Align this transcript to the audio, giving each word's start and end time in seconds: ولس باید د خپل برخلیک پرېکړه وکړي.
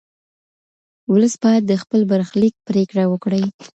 ولس 1.11 1.33
باید 1.43 1.63
د 1.67 1.73
خپل 1.83 2.01
برخلیک 2.11 2.55
پرېکړه 2.67 3.03
وکړي. 3.07 3.43